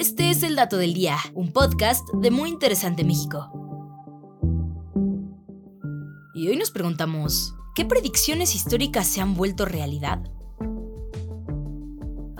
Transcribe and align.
Este 0.00 0.30
es 0.30 0.42
el 0.42 0.56
Dato 0.56 0.78
del 0.78 0.94
Día, 0.94 1.18
un 1.34 1.52
podcast 1.52 2.08
de 2.14 2.30
Muy 2.30 2.48
Interesante 2.48 3.04
México. 3.04 3.52
Y 6.34 6.48
hoy 6.48 6.56
nos 6.56 6.70
preguntamos, 6.70 7.54
¿qué 7.74 7.84
predicciones 7.84 8.54
históricas 8.54 9.06
se 9.06 9.20
han 9.20 9.34
vuelto 9.34 9.66
realidad? 9.66 10.22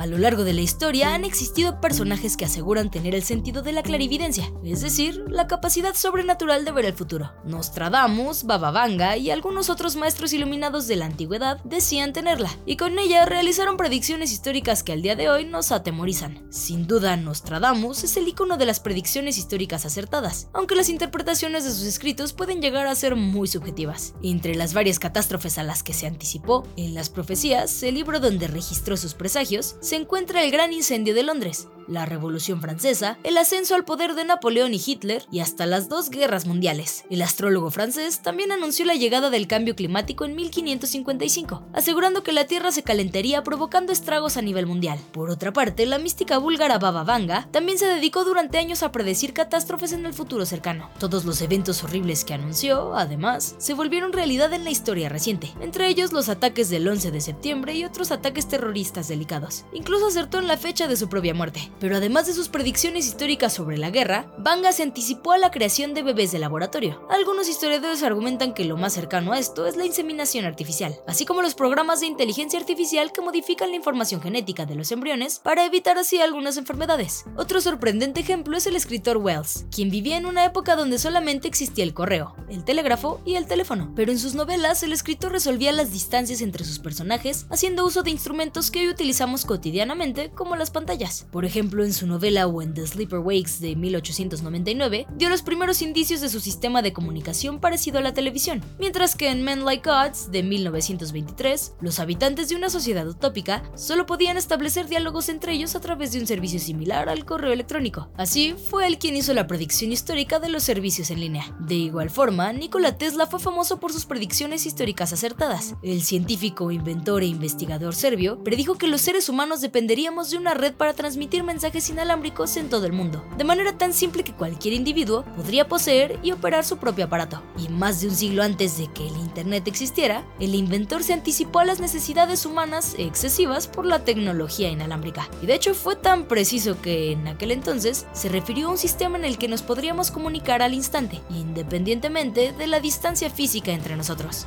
A 0.00 0.06
lo 0.06 0.16
largo 0.16 0.44
de 0.44 0.54
la 0.54 0.62
historia 0.62 1.12
han 1.12 1.26
existido 1.26 1.78
personajes 1.78 2.38
que 2.38 2.46
aseguran 2.46 2.90
tener 2.90 3.14
el 3.14 3.22
sentido 3.22 3.60
de 3.60 3.72
la 3.72 3.82
clarividencia, 3.82 4.50
es 4.64 4.80
decir, 4.80 5.22
la 5.28 5.46
capacidad 5.46 5.94
sobrenatural 5.94 6.64
de 6.64 6.72
ver 6.72 6.86
el 6.86 6.94
futuro. 6.94 7.34
Nostradamus, 7.44 8.44
Baba 8.44 8.70
Vanga 8.70 9.18
y 9.18 9.30
algunos 9.30 9.68
otros 9.68 9.96
maestros 9.96 10.32
iluminados 10.32 10.86
de 10.86 10.96
la 10.96 11.04
antigüedad 11.04 11.62
decían 11.64 12.14
tenerla, 12.14 12.50
y 12.64 12.78
con 12.78 12.98
ella 12.98 13.26
realizaron 13.26 13.76
predicciones 13.76 14.32
históricas 14.32 14.82
que 14.82 14.92
al 14.92 15.02
día 15.02 15.16
de 15.16 15.28
hoy 15.28 15.44
nos 15.44 15.70
atemorizan. 15.70 16.50
Sin 16.50 16.86
duda, 16.86 17.18
Nostradamus 17.18 18.02
es 18.02 18.16
el 18.16 18.26
icono 18.26 18.56
de 18.56 18.64
las 18.64 18.80
predicciones 18.80 19.36
históricas 19.36 19.84
acertadas, 19.84 20.48
aunque 20.54 20.76
las 20.76 20.88
interpretaciones 20.88 21.64
de 21.64 21.72
sus 21.72 21.84
escritos 21.84 22.32
pueden 22.32 22.62
llegar 22.62 22.86
a 22.86 22.94
ser 22.94 23.16
muy 23.16 23.48
subjetivas. 23.48 24.14
Entre 24.22 24.54
las 24.54 24.72
varias 24.72 24.98
catástrofes 24.98 25.58
a 25.58 25.62
las 25.62 25.82
que 25.82 25.92
se 25.92 26.06
anticipó, 26.06 26.66
en 26.78 26.94
las 26.94 27.10
profecías, 27.10 27.82
el 27.82 27.96
libro 27.96 28.18
donde 28.18 28.46
registró 28.46 28.96
sus 28.96 29.12
presagios, 29.12 29.76
se 29.90 29.96
encuentra 29.96 30.44
el 30.44 30.52
Gran 30.52 30.72
Incendio 30.72 31.14
de 31.14 31.24
Londres, 31.24 31.66
la 31.90 32.06
Revolución 32.06 32.60
Francesa, 32.60 33.18
el 33.24 33.36
ascenso 33.36 33.74
al 33.74 33.84
poder 33.84 34.14
de 34.14 34.24
Napoleón 34.24 34.72
y 34.72 34.80
Hitler 34.84 35.26
y 35.30 35.40
hasta 35.40 35.66
las 35.66 35.88
dos 35.88 36.08
guerras 36.08 36.46
mundiales. 36.46 37.04
El 37.10 37.22
astrólogo 37.22 37.70
francés 37.70 38.20
también 38.20 38.52
anunció 38.52 38.84
la 38.84 38.94
llegada 38.94 39.28
del 39.28 39.46
cambio 39.46 39.74
climático 39.76 40.24
en 40.24 40.36
1555, 40.36 41.66
asegurando 41.72 42.22
que 42.22 42.32
la 42.32 42.46
Tierra 42.46 42.72
se 42.72 42.82
calentaría 42.82 43.42
provocando 43.42 43.92
estragos 43.92 44.36
a 44.36 44.42
nivel 44.42 44.66
mundial. 44.66 44.98
Por 45.12 45.30
otra 45.30 45.52
parte, 45.52 45.84
la 45.86 45.98
mística 45.98 46.38
búlgara 46.38 46.78
Baba 46.78 47.04
Vanga 47.04 47.48
también 47.50 47.78
se 47.78 47.86
dedicó 47.86 48.24
durante 48.24 48.58
años 48.58 48.82
a 48.82 48.92
predecir 48.92 49.32
catástrofes 49.32 49.92
en 49.92 50.06
el 50.06 50.14
futuro 50.14 50.46
cercano. 50.46 50.90
Todos 50.98 51.24
los 51.24 51.42
eventos 51.42 51.82
horribles 51.82 52.24
que 52.24 52.34
anunció, 52.34 52.94
además, 52.94 53.56
se 53.58 53.74
volvieron 53.74 54.12
realidad 54.12 54.52
en 54.52 54.64
la 54.64 54.70
historia 54.70 55.08
reciente, 55.08 55.52
entre 55.60 55.88
ellos 55.88 56.12
los 56.12 56.28
ataques 56.28 56.70
del 56.70 56.86
11 56.86 57.10
de 57.10 57.20
septiembre 57.20 57.74
y 57.74 57.84
otros 57.84 58.12
ataques 58.12 58.48
terroristas 58.48 59.08
delicados. 59.08 59.64
Incluso 59.72 60.06
acertó 60.06 60.38
en 60.38 60.46
la 60.46 60.56
fecha 60.56 60.86
de 60.86 60.96
su 60.96 61.08
propia 61.08 61.34
muerte. 61.34 61.70
Pero 61.80 61.96
además 61.96 62.26
de 62.26 62.34
sus 62.34 62.48
predicciones 62.48 63.06
históricas 63.06 63.54
sobre 63.54 63.78
la 63.78 63.90
guerra, 63.90 64.30
Vanga 64.38 64.70
se 64.70 64.82
anticipó 64.82 65.32
a 65.32 65.38
la 65.38 65.50
creación 65.50 65.94
de 65.94 66.02
bebés 66.02 66.30
de 66.30 66.38
laboratorio. 66.38 67.06
Algunos 67.10 67.48
historiadores 67.48 68.02
argumentan 68.02 68.52
que 68.52 68.66
lo 68.66 68.76
más 68.76 68.92
cercano 68.92 69.32
a 69.32 69.38
esto 69.38 69.66
es 69.66 69.76
la 69.76 69.86
inseminación 69.86 70.44
artificial, 70.44 71.00
así 71.06 71.24
como 71.24 71.40
los 71.40 71.54
programas 71.54 72.00
de 72.00 72.06
inteligencia 72.06 72.58
artificial 72.58 73.12
que 73.12 73.22
modifican 73.22 73.70
la 73.70 73.76
información 73.76 74.20
genética 74.20 74.66
de 74.66 74.74
los 74.74 74.92
embriones 74.92 75.40
para 75.42 75.64
evitar 75.64 75.96
así 75.98 76.20
algunas 76.20 76.58
enfermedades. 76.58 77.24
Otro 77.36 77.60
sorprendente 77.60 78.20
ejemplo 78.20 78.56
es 78.56 78.66
el 78.66 78.76
escritor 78.76 79.16
Wells, 79.16 79.64
quien 79.74 79.90
vivía 79.90 80.18
en 80.18 80.26
una 80.26 80.44
época 80.44 80.76
donde 80.76 80.98
solamente 80.98 81.48
existía 81.48 81.84
el 81.84 81.94
correo, 81.94 82.36
el 82.50 82.64
telégrafo 82.64 83.22
y 83.24 83.36
el 83.36 83.46
teléfono, 83.46 83.92
pero 83.96 84.12
en 84.12 84.18
sus 84.18 84.34
novelas 84.34 84.82
el 84.82 84.92
escritor 84.92 85.32
resolvía 85.32 85.72
las 85.72 85.92
distancias 85.92 86.42
entre 86.42 86.64
sus 86.64 86.78
personajes 86.78 87.46
haciendo 87.48 87.86
uso 87.86 88.02
de 88.02 88.10
instrumentos 88.10 88.70
que 88.70 88.80
hoy 88.80 88.88
utilizamos 88.88 89.46
cotidianamente 89.46 90.30
como 90.30 90.56
las 90.56 90.70
pantallas. 90.70 91.26
Por 91.30 91.46
en 91.60 91.92
su 91.92 92.06
novela 92.06 92.46
When 92.46 92.72
the 92.72 92.86
Sleeper 92.86 93.18
Wakes 93.18 93.60
de 93.60 93.76
1899, 93.76 95.06
dio 95.16 95.28
los 95.28 95.42
primeros 95.42 95.82
indicios 95.82 96.22
de 96.22 96.30
su 96.30 96.40
sistema 96.40 96.80
de 96.80 96.94
comunicación 96.94 97.60
parecido 97.60 97.98
a 97.98 98.02
la 98.02 98.14
televisión, 98.14 98.64
mientras 98.78 99.14
que 99.14 99.28
en 99.28 99.42
Men 99.42 99.66
Like 99.66 99.88
Gods 99.88 100.30
de 100.30 100.42
1923, 100.42 101.74
los 101.82 101.98
habitantes 102.00 102.48
de 102.48 102.56
una 102.56 102.70
sociedad 102.70 103.06
utópica 103.06 103.62
solo 103.74 104.06
podían 104.06 104.38
establecer 104.38 104.88
diálogos 104.88 105.28
entre 105.28 105.52
ellos 105.52 105.76
a 105.76 105.80
través 105.80 106.12
de 106.12 106.20
un 106.20 106.26
servicio 106.26 106.58
similar 106.58 107.10
al 107.10 107.26
correo 107.26 107.52
electrónico. 107.52 108.08
Así, 108.16 108.54
fue 108.70 108.86
él 108.86 108.98
quien 108.98 109.16
hizo 109.16 109.34
la 109.34 109.46
predicción 109.46 109.92
histórica 109.92 110.38
de 110.38 110.48
los 110.48 110.62
servicios 110.62 111.10
en 111.10 111.20
línea. 111.20 111.54
De 111.60 111.74
igual 111.74 112.08
forma, 112.08 112.52
Nikola 112.54 112.96
Tesla 112.96 113.26
fue 113.26 113.38
famoso 113.38 113.78
por 113.80 113.92
sus 113.92 114.06
predicciones 114.06 114.64
históricas 114.64 115.12
acertadas. 115.12 115.74
El 115.82 116.02
científico, 116.02 116.70
inventor 116.70 117.22
e 117.22 117.26
investigador 117.26 117.94
serbio 117.94 118.42
predijo 118.42 118.78
que 118.78 118.88
los 118.88 119.02
seres 119.02 119.28
humanos 119.28 119.60
dependeríamos 119.60 120.30
de 120.30 120.38
una 120.38 120.54
red 120.54 120.72
para 120.72 120.94
transmitir 120.94 121.42
mensajes 121.50 121.90
inalámbricos 121.90 122.56
en 122.56 122.68
todo 122.68 122.86
el 122.86 122.92
mundo, 122.92 123.26
de 123.36 123.42
manera 123.42 123.76
tan 123.76 123.92
simple 123.92 124.22
que 124.22 124.32
cualquier 124.32 124.72
individuo 124.72 125.24
podría 125.34 125.66
poseer 125.66 126.20
y 126.22 126.30
operar 126.30 126.64
su 126.64 126.76
propio 126.76 127.06
aparato. 127.06 127.42
Y 127.58 127.68
más 127.68 128.00
de 128.00 128.06
un 128.06 128.14
siglo 128.14 128.44
antes 128.44 128.78
de 128.78 128.86
que 128.86 129.08
el 129.08 129.16
Internet 129.16 129.66
existiera, 129.66 130.24
el 130.38 130.54
inventor 130.54 131.02
se 131.02 131.12
anticipó 131.12 131.58
a 131.58 131.64
las 131.64 131.80
necesidades 131.80 132.46
humanas 132.46 132.94
excesivas 132.98 133.66
por 133.66 133.84
la 133.84 134.04
tecnología 134.04 134.70
inalámbrica. 134.70 135.28
Y 135.42 135.46
de 135.46 135.54
hecho 135.54 135.74
fue 135.74 135.96
tan 135.96 136.26
preciso 136.26 136.80
que 136.80 137.10
en 137.10 137.26
aquel 137.26 137.50
entonces 137.50 138.06
se 138.12 138.28
refirió 138.28 138.68
a 138.68 138.70
un 138.70 138.78
sistema 138.78 139.18
en 139.18 139.24
el 139.24 139.36
que 139.36 139.48
nos 139.48 139.62
podríamos 139.62 140.12
comunicar 140.12 140.62
al 140.62 140.72
instante, 140.72 141.20
independientemente 141.30 142.52
de 142.52 142.66
la 142.68 142.78
distancia 142.78 143.28
física 143.28 143.72
entre 143.72 143.96
nosotros. 143.96 144.46